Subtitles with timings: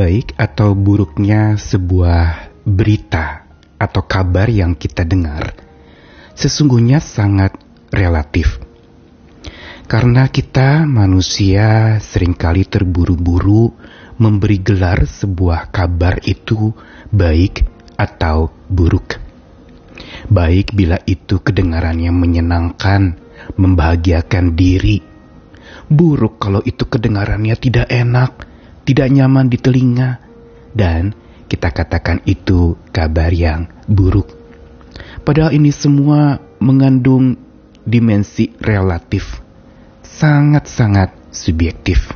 [0.00, 3.44] Baik atau buruknya sebuah berita
[3.76, 5.52] atau kabar yang kita dengar
[6.40, 7.52] sesungguhnya sangat
[7.92, 8.56] relatif.
[9.84, 13.76] Karena kita manusia sering kali terburu-buru
[14.16, 16.72] memberi gelar sebuah kabar itu
[17.12, 17.60] baik
[18.00, 19.20] atau buruk.
[20.32, 23.20] Baik bila itu kedengarannya menyenangkan,
[23.60, 25.04] membahagiakan diri.
[25.92, 28.48] Buruk kalau itu kedengarannya tidak enak,
[28.90, 30.18] tidak nyaman di telinga,
[30.74, 31.14] dan
[31.46, 34.34] kita katakan itu kabar yang buruk.
[35.22, 37.38] Padahal ini semua mengandung
[37.86, 39.38] dimensi relatif,
[40.02, 42.10] sangat-sangat subjektif.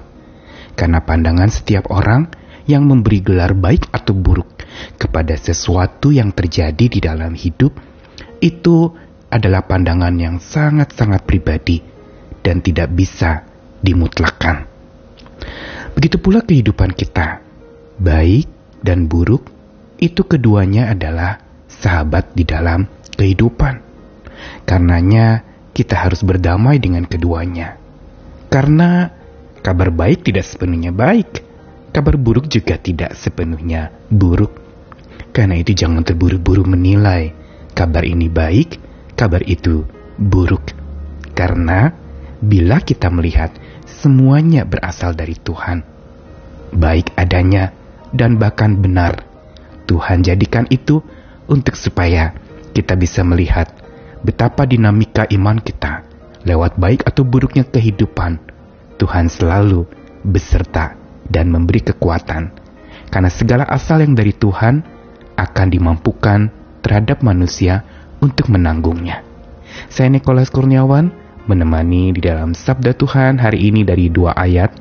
[0.74, 2.34] Karena pandangan setiap orang
[2.66, 4.66] yang memberi gelar baik atau buruk
[4.98, 7.70] kepada sesuatu yang terjadi di dalam hidup
[8.42, 8.90] itu
[9.30, 11.78] adalah pandangan yang sangat-sangat pribadi
[12.42, 13.46] dan tidak bisa
[13.78, 14.73] dimutlakan.
[15.94, 17.38] Begitu pula kehidupan kita,
[18.02, 18.50] baik
[18.82, 19.46] dan buruk,
[20.02, 21.38] itu keduanya adalah
[21.70, 23.78] sahabat di dalam kehidupan.
[24.66, 27.78] Karenanya, kita harus berdamai dengan keduanya.
[28.50, 29.10] Karena
[29.62, 31.42] kabar baik tidak sepenuhnya baik,
[31.94, 34.54] kabar buruk juga tidak sepenuhnya buruk.
[35.30, 37.34] Karena itu, jangan terburu-buru menilai
[37.74, 38.78] kabar ini baik,
[39.14, 39.86] kabar itu
[40.18, 40.74] buruk.
[41.34, 41.90] Karena
[42.38, 43.50] bila kita melihat
[44.04, 45.80] semuanya berasal dari Tuhan.
[46.76, 47.72] Baik adanya
[48.12, 49.24] dan bahkan benar.
[49.88, 51.00] Tuhan jadikan itu
[51.48, 52.36] untuk supaya
[52.76, 53.72] kita bisa melihat
[54.20, 56.04] betapa dinamika iman kita
[56.44, 58.44] lewat baik atau buruknya kehidupan.
[59.00, 59.88] Tuhan selalu
[60.20, 62.52] beserta dan memberi kekuatan.
[63.08, 64.84] Karena segala asal yang dari Tuhan
[65.32, 66.52] akan dimampukan
[66.84, 67.80] terhadap manusia
[68.20, 69.24] untuk menanggungnya.
[69.88, 74.72] Saya Nikolas Kurniawan, menemani di dalam Sabda Tuhan hari ini dari dua ayat.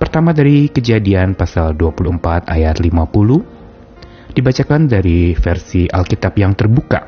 [0.00, 7.04] Pertama dari kejadian pasal 24 ayat 50, dibacakan dari versi Alkitab yang terbuka.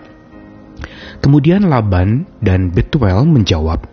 [1.22, 3.88] Kemudian Laban dan Betuel menjawab,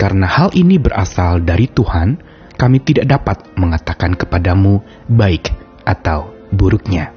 [0.00, 2.16] Karena hal ini berasal dari Tuhan,
[2.56, 5.52] kami tidak dapat mengatakan kepadamu baik
[5.84, 7.12] atau buruknya.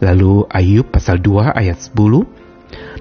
[0.00, 2.24] Lalu Ayub pasal 2 ayat 10,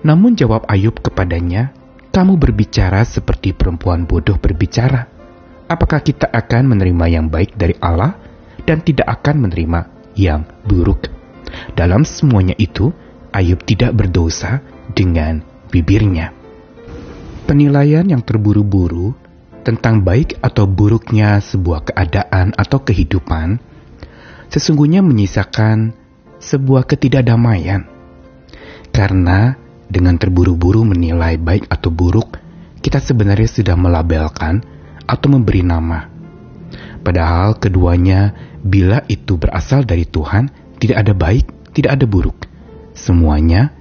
[0.03, 1.75] namun jawab Ayub kepadanya,
[2.19, 5.07] kamu berbicara seperti perempuan bodoh berbicara.
[5.71, 8.19] Apakah kita akan menerima yang baik dari Allah
[8.67, 11.07] dan tidak akan menerima yang buruk?
[11.79, 12.91] Dalam semuanya itu,
[13.31, 14.59] Ayub tidak berdosa
[14.91, 15.39] dengan
[15.71, 16.35] bibirnya.
[17.47, 19.15] Penilaian yang terburu-buru
[19.63, 23.63] tentang baik atau buruknya sebuah keadaan atau kehidupan
[24.51, 25.95] sesungguhnya menyisakan
[26.43, 27.87] sebuah ketidakdamaian.
[28.91, 32.37] Karena dengan terburu-buru menilai baik atau buruk,
[32.79, 34.61] kita sebenarnya sudah melabelkan
[35.09, 36.05] atau memberi nama.
[37.01, 42.45] Padahal keduanya, bila itu berasal dari Tuhan, tidak ada baik, tidak ada buruk.
[42.93, 43.73] Semuanya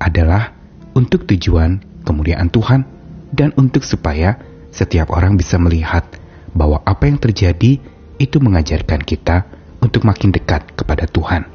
[0.00, 0.56] adalah
[0.96, 2.86] untuk tujuan kemuliaan Tuhan
[3.34, 4.40] dan untuk supaya
[4.72, 6.06] setiap orang bisa melihat
[6.54, 7.82] bahwa apa yang terjadi
[8.18, 9.44] itu mengajarkan kita
[9.82, 11.53] untuk makin dekat kepada Tuhan.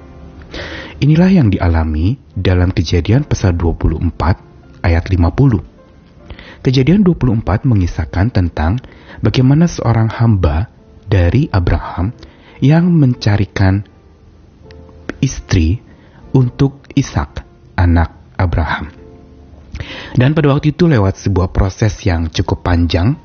[0.99, 6.59] Inilah yang dialami dalam kejadian pasal 24 ayat 50.
[6.59, 8.83] Kejadian 24 mengisahkan tentang
[9.23, 10.67] bagaimana seorang hamba
[11.07, 12.11] dari Abraham
[12.59, 13.79] yang mencarikan
[15.23, 15.79] istri
[16.35, 17.47] untuk Ishak,
[17.79, 18.91] anak Abraham.
[20.19, 23.15] Dan pada waktu itu lewat sebuah proses yang cukup panjang,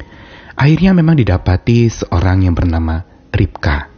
[0.54, 3.02] akhirnya memang didapati seorang yang bernama
[3.34, 3.90] Ribka,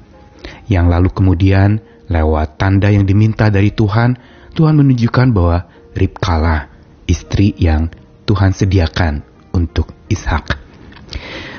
[0.64, 4.14] yang lalu kemudian Lewat tanda yang diminta dari Tuhan,
[4.54, 5.58] Tuhan menunjukkan bahwa
[5.96, 6.68] Ribkalah
[7.08, 7.88] istri yang
[8.28, 9.24] Tuhan sediakan
[9.56, 10.60] untuk Ishak.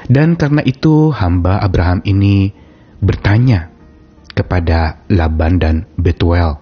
[0.07, 2.53] Dan karena itu hamba Abraham ini
[3.01, 3.73] bertanya
[4.37, 6.61] kepada Laban dan Betuel,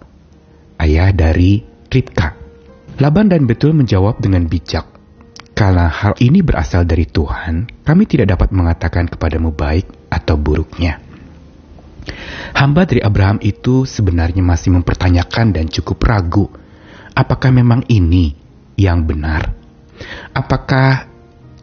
[0.82, 2.34] ayah dari Ribka.
[2.98, 4.88] Laban dan Betuel menjawab dengan bijak,
[5.56, 11.05] Karena hal ini berasal dari Tuhan, kami tidak dapat mengatakan kepadamu baik atau buruknya.
[12.56, 16.48] Hamba dari Abraham itu sebenarnya masih mempertanyakan dan cukup ragu,
[17.12, 18.32] apakah memang ini
[18.80, 19.52] yang benar?
[20.32, 21.04] Apakah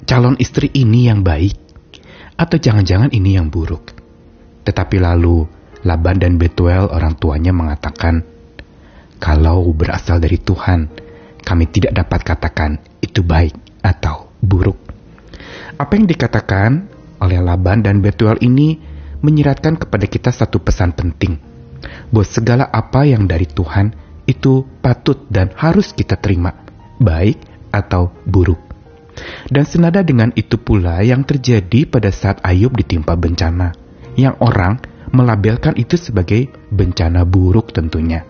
[0.04, 1.56] calon istri ini yang baik?
[2.36, 3.96] Atau jangan-jangan ini yang buruk?
[4.68, 5.48] Tetapi lalu
[5.88, 8.20] Laban dan Betuel orang tuanya mengatakan,
[9.16, 10.92] kalau berasal dari Tuhan,
[11.40, 14.76] kami tidak dapat katakan itu baik atau buruk.
[15.80, 16.84] Apa yang dikatakan
[17.16, 18.91] oleh Laban dan Betuel ini
[19.22, 21.38] menyiratkan kepada kita satu pesan penting,
[22.10, 23.94] bahwa segala apa yang dari Tuhan
[24.26, 26.54] itu patut dan harus kita terima,
[26.98, 27.38] baik
[27.72, 28.60] atau buruk.
[29.48, 33.72] Dan senada dengan itu pula yang terjadi pada saat Ayub ditimpa bencana,
[34.18, 34.80] yang orang
[35.12, 38.24] melabelkan itu sebagai bencana buruk tentunya.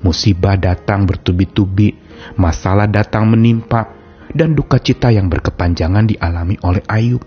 [0.00, 1.96] Musibah datang bertubi-tubi,
[2.36, 3.88] masalah datang menimpa,
[4.32, 7.22] dan duka cita yang berkepanjangan dialami oleh Ayub.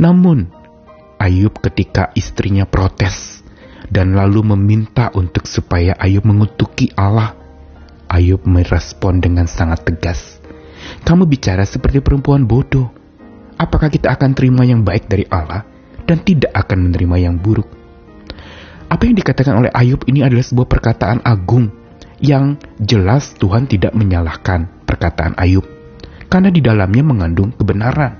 [0.00, 0.59] Namun,
[1.20, 3.44] Ayub ketika istrinya protes
[3.92, 7.36] dan lalu meminta untuk supaya Ayub mengutuki Allah,
[8.08, 10.40] Ayub merespon dengan sangat tegas.
[11.04, 12.88] Kamu bicara seperti perempuan bodoh.
[13.60, 15.68] Apakah kita akan terima yang baik dari Allah
[16.08, 17.68] dan tidak akan menerima yang buruk?
[18.88, 21.68] Apa yang dikatakan oleh Ayub ini adalah sebuah perkataan agung
[22.24, 25.68] yang jelas Tuhan tidak menyalahkan perkataan Ayub
[26.32, 28.16] karena di dalamnya mengandung kebenaran.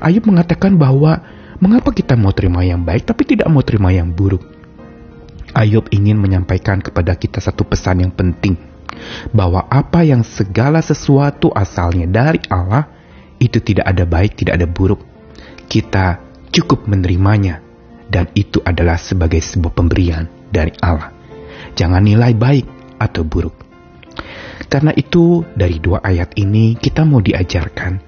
[0.00, 1.20] Ayub mengatakan bahwa
[1.58, 4.42] mengapa kita mau terima yang baik tapi tidak mau terima yang buruk.
[5.56, 8.54] Ayub ingin menyampaikan kepada kita satu pesan yang penting
[9.32, 12.90] bahwa apa yang segala sesuatu asalnya dari Allah
[13.38, 15.00] itu tidak ada baik, tidak ada buruk.
[15.66, 16.20] Kita
[16.50, 17.62] cukup menerimanya
[18.08, 21.14] dan itu adalah sebagai sebuah pemberian dari Allah.
[21.78, 22.66] Jangan nilai baik
[22.98, 23.54] atau buruk.
[24.68, 28.02] Karena itu, dari dua ayat ini kita mau diajarkan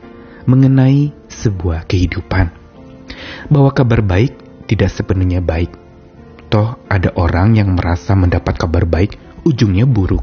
[0.45, 2.60] mengenai sebuah kehidupan.
[3.49, 4.35] Bahwa kabar baik
[4.71, 5.75] tidak sepenuhnya baik.
[6.51, 10.23] Toh ada orang yang merasa mendapat kabar baik, ujungnya buruk.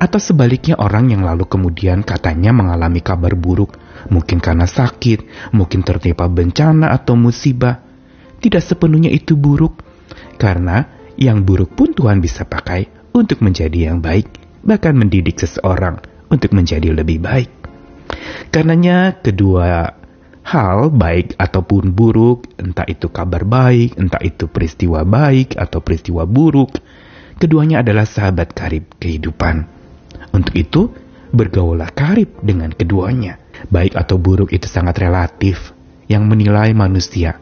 [0.00, 3.76] Atau sebaliknya orang yang lalu kemudian katanya mengalami kabar buruk,
[4.08, 7.84] mungkin karena sakit, mungkin tertimpa bencana atau musibah,
[8.40, 9.84] tidak sepenuhnya itu buruk,
[10.40, 10.88] karena
[11.20, 16.00] yang buruk pun Tuhan bisa pakai untuk menjadi yang baik, bahkan mendidik seseorang
[16.32, 17.50] untuk menjadi lebih baik.
[18.50, 19.99] Karenanya kedua
[20.50, 26.82] hal baik ataupun buruk, entah itu kabar baik, entah itu peristiwa baik atau peristiwa buruk,
[27.38, 29.70] keduanya adalah sahabat karib kehidupan.
[30.34, 30.90] Untuk itu,
[31.30, 33.38] bergaulah karib dengan keduanya.
[33.70, 35.70] Baik atau buruk itu sangat relatif,
[36.10, 37.38] yang menilai manusia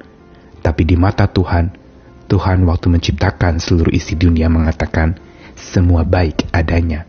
[0.69, 1.71] tapi di mata Tuhan,
[2.29, 5.17] Tuhan waktu menciptakan seluruh isi dunia mengatakan,
[5.57, 7.09] semua baik adanya.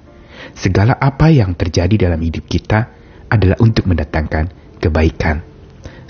[0.56, 2.88] Segala apa yang terjadi dalam hidup kita
[3.28, 5.44] adalah untuk mendatangkan kebaikan.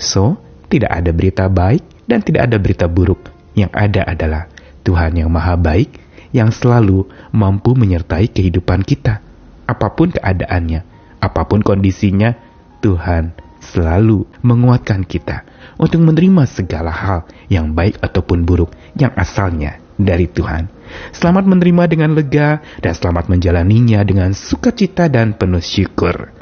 [0.00, 0.40] So,
[0.72, 3.28] tidak ada berita baik dan tidak ada berita buruk.
[3.52, 4.42] Yang ada adalah
[4.80, 6.00] Tuhan yang maha baik
[6.32, 9.20] yang selalu mampu menyertai kehidupan kita.
[9.68, 10.82] Apa pun keadaannya,
[11.20, 12.34] apa pun kondisinya,
[12.80, 15.44] Tuhan selalu menguatkan kita
[15.76, 20.72] untuk menerima segala hal yang baik ataupun buruk yang asalnya dari Tuhan.
[21.12, 26.39] Selamat menerima dengan lega dan selamat menjalaninya dengan sukacita dan penuh syukur.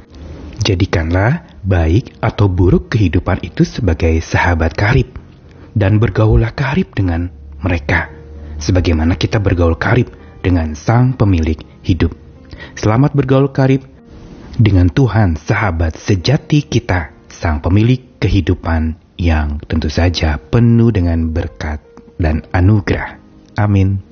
[0.58, 5.14] Jadikanlah baik atau buruk kehidupan itu sebagai sahabat karib
[5.78, 7.31] dan bergaullah karib dengan
[7.62, 8.10] mereka
[8.58, 10.10] sebagaimana kita bergaul karib
[10.43, 12.12] dengan sang pemilik hidup.
[12.75, 13.87] Selamat bergaul karib
[14.58, 21.78] dengan Tuhan sahabat sejati kita, sang pemilik kehidupan yang tentu saja penuh dengan berkat
[22.19, 23.19] dan anugerah.
[23.54, 24.07] Amin.